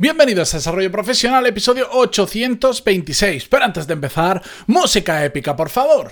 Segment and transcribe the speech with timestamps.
[0.00, 3.48] Bienvenidos a Desarrollo Profesional, episodio 826.
[3.48, 6.10] Pero antes de empezar, música épica, por favor.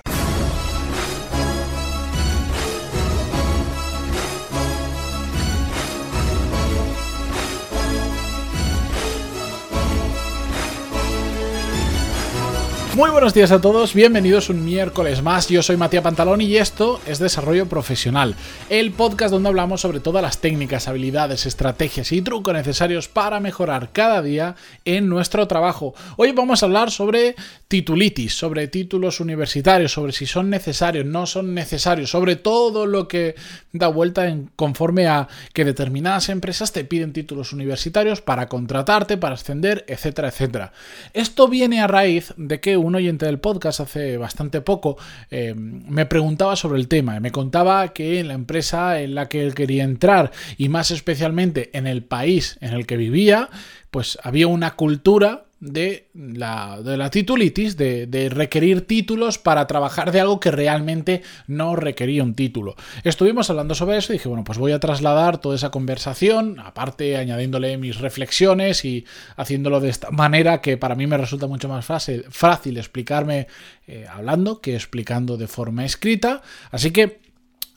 [12.98, 15.46] Muy buenos días a todos, bienvenidos un miércoles más.
[15.46, 18.34] Yo soy Matías Pantalón y esto es Desarrollo Profesional,
[18.70, 23.90] el podcast donde hablamos sobre todas las técnicas, habilidades, estrategias y trucos necesarios para mejorar
[23.92, 25.94] cada día en nuestro trabajo.
[26.16, 27.36] Hoy vamos a hablar sobre
[27.68, 33.36] titulitis, sobre títulos universitarios, sobre si son necesarios, no son necesarios, sobre todo lo que
[33.72, 39.36] da vuelta en conforme a que determinadas empresas te piden títulos universitarios para contratarte, para
[39.36, 40.72] ascender, etcétera, etcétera.
[41.12, 44.96] Esto viene a raíz de que un oyente del podcast hace bastante poco
[45.30, 47.18] eh, me preguntaba sobre el tema.
[47.20, 51.70] Me contaba que en la empresa en la que él quería entrar y más especialmente
[51.76, 53.48] en el país en el que vivía,
[53.90, 60.12] pues había una cultura de la, de la titulitis, de, de, requerir títulos para trabajar
[60.12, 62.76] de algo que realmente no requería un título.
[63.02, 67.16] Estuvimos hablando sobre eso y dije, bueno, pues voy a trasladar toda esa conversación, aparte
[67.16, 69.04] añadiéndole mis reflexiones y
[69.36, 73.48] haciéndolo de esta manera que para mí me resulta mucho más fácil, fácil explicarme
[73.86, 76.42] eh, hablando que explicando de forma escrita.
[76.70, 77.20] Así que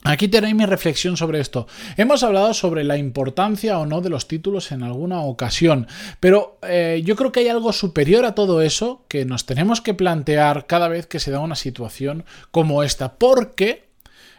[0.03, 1.67] Aquí tenéis mi reflexión sobre esto.
[1.95, 5.87] Hemos hablado sobre la importancia o no de los títulos en alguna ocasión,
[6.19, 9.93] pero eh, yo creo que hay algo superior a todo eso que nos tenemos que
[9.93, 13.91] plantear cada vez que se da una situación como esta, porque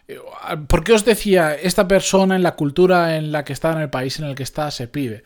[0.09, 0.19] eh,
[0.67, 3.91] ¿Por qué os decía esta persona en la cultura en la que está, en el
[3.91, 5.23] país en el que está, se pide?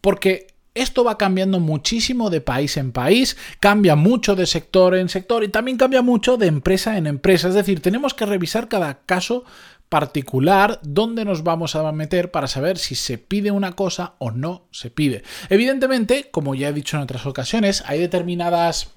[0.00, 5.42] Porque esto va cambiando muchísimo de país en país, cambia mucho de sector en sector
[5.42, 7.48] y también cambia mucho de empresa en empresa.
[7.48, 9.44] Es decir, tenemos que revisar cada caso
[9.88, 14.66] particular dónde nos vamos a meter para saber si se pide una cosa o no
[14.70, 15.22] se pide.
[15.48, 18.95] Evidentemente, como ya he dicho en otras ocasiones, hay determinadas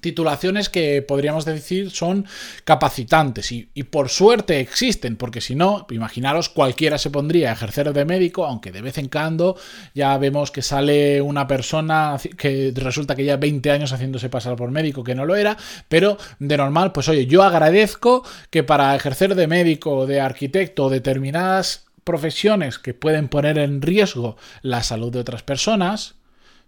[0.00, 2.26] titulaciones que podríamos decir son
[2.64, 8.04] capacitantes y, por suerte existen, porque si no, imaginaros cualquiera se pondría a ejercer de
[8.04, 9.56] médico, aunque de vez en cuando
[9.94, 14.70] ya vemos que sale una persona que resulta que ya 20 años haciéndose pasar por
[14.70, 15.56] médico que no lo era,
[15.88, 21.86] pero de normal, pues oye, yo agradezco que para ejercer de médico, de arquitecto determinadas
[22.04, 26.14] profesiones que pueden poner en riesgo la salud de otras personas,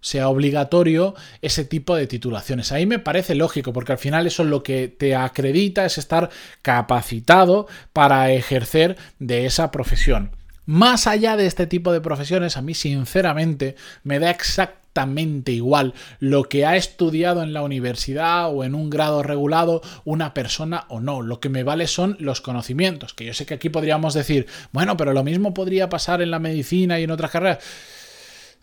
[0.03, 2.73] sea obligatorio ese tipo de titulaciones.
[2.73, 6.29] Ahí me parece lógico, porque al final eso es lo que te acredita, es estar
[6.61, 10.33] capacitado para ejercer de esa profesión.
[10.67, 16.45] Más allá de este tipo de profesiones, a mí sinceramente me da exactamente igual lo
[16.45, 21.23] que ha estudiado en la universidad o en un grado regulado una persona o no.
[21.23, 24.97] Lo que me vale son los conocimientos, que yo sé que aquí podríamos decir, bueno,
[24.97, 27.59] pero lo mismo podría pasar en la medicina y en otras carreras.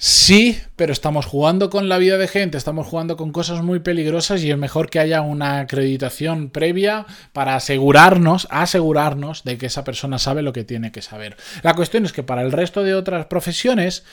[0.01, 4.41] Sí, pero estamos jugando con la vida de gente, estamos jugando con cosas muy peligrosas
[4.41, 10.17] y es mejor que haya una acreditación previa para asegurarnos, asegurarnos de que esa persona
[10.17, 11.35] sabe lo que tiene que saber.
[11.63, 14.05] La cuestión es que para el resto de otras profesiones,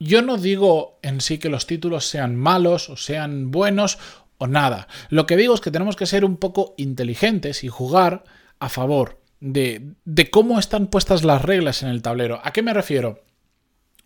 [0.00, 4.00] yo no digo en sí que los títulos sean malos o sean buenos
[4.38, 4.88] o nada.
[5.08, 8.24] Lo que digo es que tenemos que ser un poco inteligentes y jugar
[8.58, 12.40] a favor de, de cómo están puestas las reglas en el tablero.
[12.42, 13.20] ¿A qué me refiero?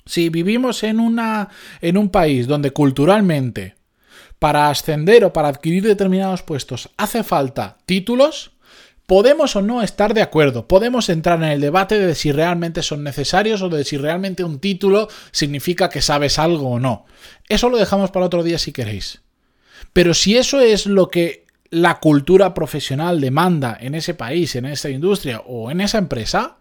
[0.06, 1.48] Si vivimos en, una,
[1.80, 3.74] en un país donde culturalmente
[4.38, 8.52] para ascender o para adquirir determinados puestos hace falta títulos,
[9.06, 13.02] podemos o no estar de acuerdo, podemos entrar en el debate de si realmente son
[13.02, 17.06] necesarios o de si realmente un título significa que sabes algo o no.
[17.48, 19.22] Eso lo dejamos para otro día si queréis.
[19.92, 24.90] Pero si eso es lo que la cultura profesional demanda en ese país, en esa
[24.90, 26.58] industria o en esa empresa,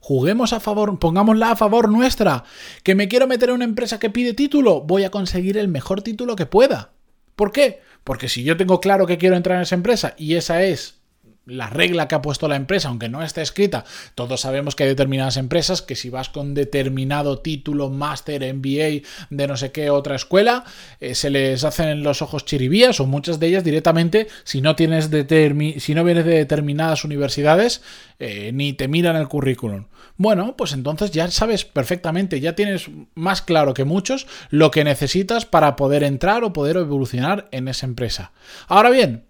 [0.00, 2.44] Juguemos a favor, pongámosla a favor nuestra.
[2.82, 6.02] Que me quiero meter en una empresa que pide título, voy a conseguir el mejor
[6.02, 6.92] título que pueda.
[7.36, 7.80] ¿Por qué?
[8.02, 10.99] Porque si yo tengo claro que quiero entrar en esa empresa y esa es
[11.46, 13.84] la regla que ha puesto la empresa, aunque no esté escrita,
[14.14, 19.46] todos sabemos que hay determinadas empresas que si vas con determinado título, máster, MBA de
[19.46, 20.64] no sé qué otra escuela,
[21.00, 25.10] eh, se les hacen los ojos chiribías o muchas de ellas directamente, si no, tienes
[25.78, 27.82] si no vienes de determinadas universidades,
[28.18, 29.86] eh, ni te miran el currículum.
[30.16, 35.46] Bueno, pues entonces ya sabes perfectamente, ya tienes más claro que muchos lo que necesitas
[35.46, 38.32] para poder entrar o poder evolucionar en esa empresa.
[38.68, 39.24] Ahora bien,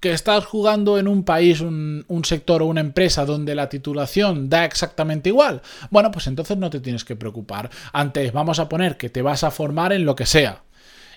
[0.00, 4.64] que estás jugando en un país, un, sector o una empresa donde la titulación da
[4.64, 7.70] exactamente igual, bueno, pues entonces no te tienes que preocupar.
[7.92, 10.62] Antes vamos a poner que te vas a formar en lo que sea.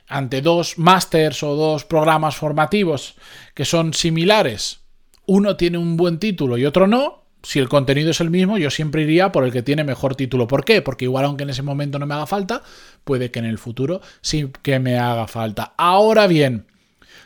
[0.07, 3.15] Ante dos másters o dos programas formativos
[3.53, 4.79] que son similares,
[5.25, 8.69] uno tiene un buen título y otro no, si el contenido es el mismo, yo
[8.69, 10.47] siempre iría por el que tiene mejor título.
[10.47, 10.81] ¿Por qué?
[10.81, 12.63] Porque igual aunque en ese momento no me haga falta,
[13.03, 15.73] puede que en el futuro sí que me haga falta.
[15.77, 16.65] Ahora bien,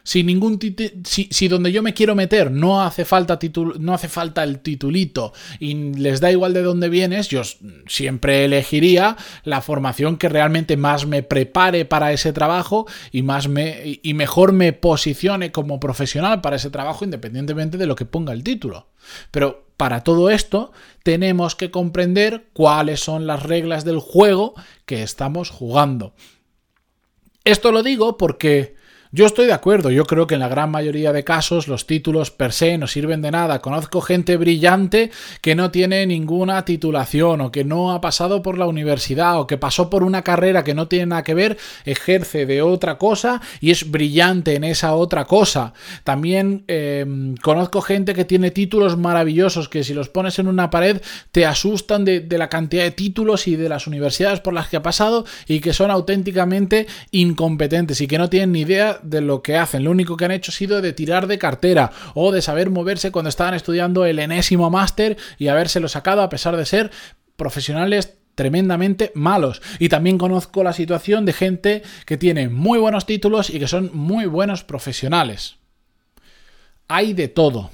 [0.03, 0.59] si ningún
[1.05, 3.39] si, donde yo me quiero meter no hace falta
[3.79, 7.41] no hace falta el titulito y les da igual de dónde vienes, yo
[7.87, 9.15] siempre elegiría
[9.45, 14.51] la formación que realmente más me prepare para ese trabajo y más me y mejor
[14.51, 18.87] me posicione como profesional para ese trabajo independientemente de lo que ponga el título.
[19.31, 20.73] Pero para todo esto
[21.03, 24.53] tenemos que comprender cuáles son las reglas del juego
[24.85, 26.13] que estamos jugando.
[27.45, 28.75] Esto lo digo porque
[29.15, 32.31] yo estoy de acuerdo, yo creo que en la gran mayoría de casos los títulos
[32.31, 33.61] per se no sirven de nada.
[33.61, 38.65] Conozco gente brillante que no tiene ninguna titulación o que no ha pasado por la
[38.65, 42.63] universidad o que pasó por una carrera que no tiene nada que ver, ejerce de
[42.63, 45.73] otra cosa y es brillante en esa otra cosa.
[46.03, 51.03] También em, conozco gente que tiene títulos maravillosos que si los pones en una pared
[51.31, 54.77] te asustan de, de la cantidad de títulos y de las universidades por las que
[54.77, 59.41] ha pasado y que son auténticamente incompetentes y que no tienen ni idea de lo
[59.41, 59.83] que hacen.
[59.83, 63.11] Lo único que han hecho ha sido de tirar de cartera o de saber moverse
[63.11, 66.91] cuando estaban estudiando el enésimo máster y habérselo sacado a pesar de ser
[67.35, 69.61] profesionales tremendamente malos.
[69.79, 73.91] Y también conozco la situación de gente que tiene muy buenos títulos y que son
[73.93, 75.57] muy buenos profesionales.
[76.87, 77.71] Hay de todo.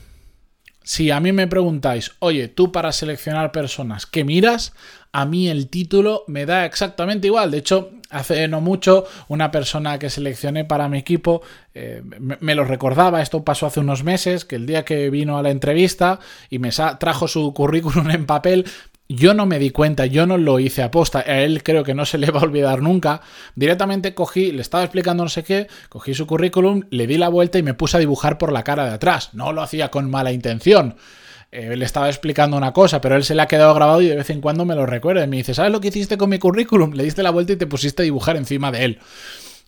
[0.83, 4.73] Si a mí me preguntáis, oye, tú para seleccionar personas, ¿qué miras?
[5.11, 7.51] A mí el título me da exactamente igual.
[7.51, 11.41] De hecho, hace no mucho una persona que seleccioné para mi equipo
[11.73, 15.43] eh, me, lo recordaba, esto pasó hace unos meses, que el día que vino a
[15.43, 16.19] la entrevista
[16.49, 18.65] y me trajo su currículum en papel,
[19.07, 21.95] yo no me di cuenta, yo no lo hice a posta, a él creo que
[21.95, 23.21] no se le va a olvidar nunca.
[23.55, 27.57] Directamente cogí, le estaba explicando no sé qué, cogí su currículum, le di la vuelta
[27.57, 29.31] y me puse a dibujar por la cara de atrás.
[29.33, 30.95] No lo hacía con mala intención.
[31.51, 34.15] Eh, le estaba explicando una cosa, pero él se le ha quedado grabado y de
[34.15, 35.23] vez en cuando me lo recuerda.
[35.23, 36.93] Y me dice, ¿sabes lo que hiciste con mi currículum?
[36.93, 38.99] Le diste la vuelta y te pusiste a dibujar encima de él.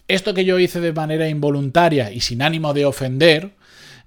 [0.08, 3.56] Esto que yo hice de manera involuntaria y sin ánimo de ofender,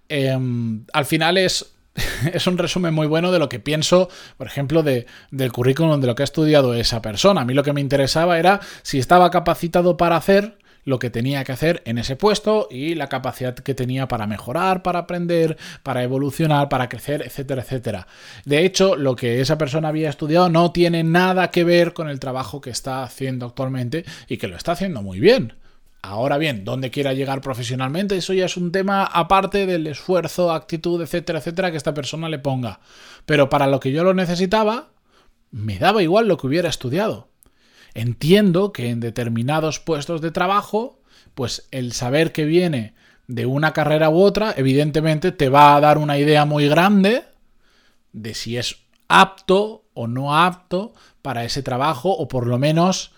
[0.08, 1.74] em, al final es
[2.32, 6.06] es un resumen muy bueno de lo que pienso, por ejemplo, de, del currículum de
[6.06, 7.42] lo que ha estudiado esa persona.
[7.42, 11.44] A mí lo que me interesaba era si estaba capacitado para hacer lo que tenía
[11.44, 16.02] que hacer en ese puesto y la capacidad que tenía para mejorar, para aprender, para
[16.02, 18.06] evolucionar, para crecer, etcétera, etcétera.
[18.44, 22.20] De hecho, lo que esa persona había estudiado no tiene nada que ver con el
[22.20, 25.54] trabajo que está haciendo actualmente y que lo está haciendo muy bien.
[26.02, 31.00] Ahora bien, dónde quiera llegar profesionalmente, eso ya es un tema aparte del esfuerzo, actitud,
[31.00, 32.80] etcétera, etcétera, que esta persona le ponga.
[33.24, 34.90] Pero para lo que yo lo necesitaba,
[35.50, 37.28] me daba igual lo que hubiera estudiado.
[37.94, 41.00] Entiendo que en determinados puestos de trabajo,
[41.34, 42.94] pues el saber que viene
[43.26, 47.24] de una carrera u otra, evidentemente te va a dar una idea muy grande
[48.12, 48.76] de si es
[49.08, 50.92] apto o no apto
[51.22, 53.12] para ese trabajo, o por lo menos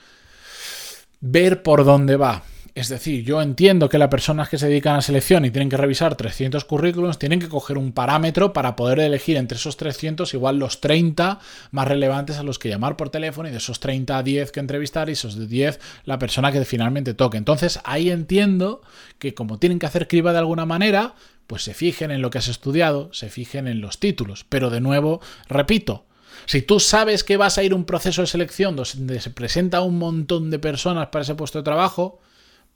[1.21, 2.43] ver por dónde va.
[2.77, 5.79] Es decir, yo entiendo que las personas que se dedican a selección y tienen que
[5.79, 10.59] revisar 300 currículums tienen que coger un parámetro para poder elegir entre esos 300 igual
[10.59, 11.41] los 30
[11.71, 14.61] más relevantes a los que llamar por teléfono y de esos 30 a 10 que
[14.61, 17.39] entrevistar y esos de 10 la persona que finalmente toque.
[17.39, 18.83] Entonces ahí entiendo
[19.19, 21.15] que como tienen que hacer criba de alguna manera,
[21.47, 24.45] pues se fijen en lo que has estudiado, se fijen en los títulos.
[24.47, 26.05] Pero de nuevo, repito,
[26.45, 29.81] si tú sabes que vas a ir a un proceso de selección donde se presenta
[29.81, 32.21] un montón de personas para ese puesto de trabajo,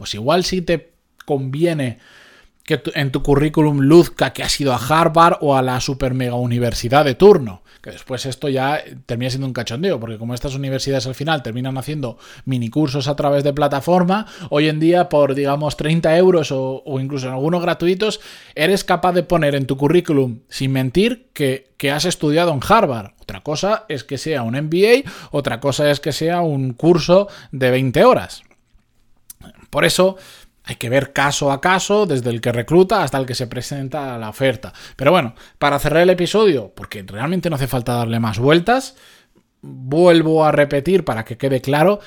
[0.01, 0.95] pues igual si te
[1.27, 1.99] conviene
[2.65, 6.37] que en tu currículum luzca que has ido a Harvard o a la super mega
[6.37, 7.63] universidad de turno.
[7.83, 11.77] Que después esto ya termina siendo un cachondeo, porque como estas universidades al final terminan
[11.77, 17.27] haciendo minicursos a través de plataforma, hoy en día por digamos 30 euros o, incluso
[17.27, 18.21] en algunos gratuitos,
[18.55, 23.11] eres capaz de poner en tu currículum, sin mentir, que, que has estudiado en Harvard.
[23.21, 27.71] Otra cosa es que sea un MBA, otra cosa es que sea un curso de
[27.71, 28.45] 20 horas.
[29.71, 30.17] Por eso
[30.65, 34.19] hay que ver caso a caso, desde el que recluta hasta el que se presenta
[34.19, 34.73] la oferta.
[34.97, 38.97] Pero bueno, para cerrar el episodio, porque realmente no hace falta darle más vueltas,
[39.63, 42.01] vuelvo a repetir para que quede claro,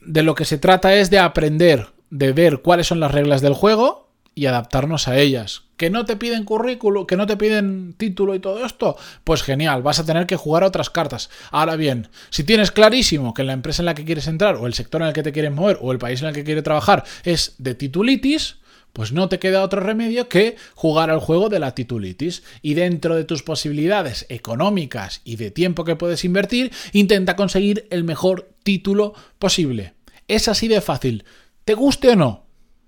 [0.00, 3.54] de lo que se trata es de aprender, de ver cuáles son las reglas del
[3.54, 4.01] juego
[4.34, 5.62] y adaptarnos a ellas.
[5.76, 8.96] ¿Que no te piden currículo, que no te piden título y todo esto?
[9.24, 11.28] Pues genial, vas a tener que jugar a otras cartas.
[11.50, 14.74] Ahora bien, si tienes clarísimo que la empresa en la que quieres entrar, o el
[14.74, 17.04] sector en el que te quieres mover, o el país en el que quieres trabajar
[17.24, 18.58] es de titulitis,
[18.92, 22.42] pues no te queda otro remedio que jugar al juego de la titulitis.
[22.60, 28.04] Y dentro de tus posibilidades económicas y de tiempo que puedes invertir, intenta conseguir el
[28.04, 29.94] mejor título posible.
[30.28, 31.24] Es así de fácil.
[31.64, 32.41] ¿Te guste o no?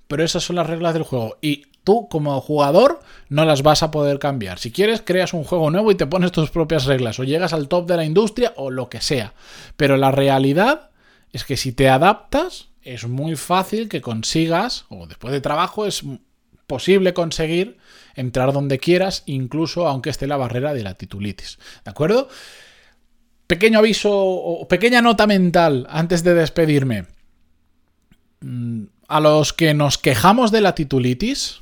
[0.09, 1.37] Pero esas son las reglas del juego.
[1.41, 4.59] Y Tú como jugador no las vas a poder cambiar.
[4.59, 7.69] Si quieres, creas un juego nuevo y te pones tus propias reglas o llegas al
[7.69, 9.35] top de la industria o lo que sea.
[9.77, 10.91] Pero la realidad
[11.31, 16.03] es que si te adaptas, es muy fácil que consigas, o después de trabajo es
[16.67, 17.77] posible conseguir
[18.15, 21.59] entrar donde quieras, incluso aunque esté la barrera de la titulitis.
[21.85, 22.29] ¿De acuerdo?
[23.47, 27.07] Pequeño aviso o pequeña nota mental antes de despedirme.
[29.15, 31.61] A los que nos quejamos de la titulitis,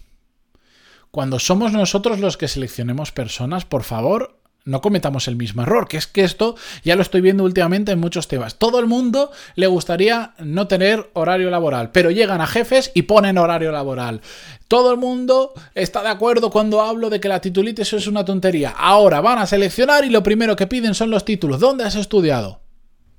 [1.10, 5.98] cuando somos nosotros los que seleccionemos personas, por favor, no cometamos el mismo error, que
[5.98, 8.54] es que esto ya lo estoy viendo últimamente en muchos temas.
[8.54, 13.36] Todo el mundo le gustaría no tener horario laboral, pero llegan a jefes y ponen
[13.36, 14.22] horario laboral.
[14.66, 18.70] Todo el mundo está de acuerdo cuando hablo de que la titulitis es una tontería.
[18.70, 21.60] Ahora van a seleccionar y lo primero que piden son los títulos.
[21.60, 22.61] ¿Dónde has estudiado?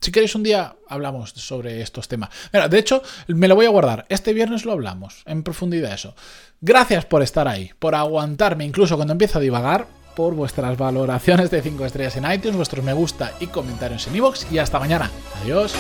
[0.04, 2.30] Si queréis un día hablamos sobre estos temas.
[2.70, 4.06] De hecho, me lo voy a guardar.
[4.10, 6.14] Este viernes lo hablamos en profundidad eso.
[6.60, 11.62] Gracias por estar ahí, por aguantarme incluso cuando empiezo a divagar, por vuestras valoraciones de
[11.62, 15.10] 5 estrellas en iTunes, vuestros me gusta y comentarios en iVoox y hasta mañana.
[15.42, 15.74] Adiós.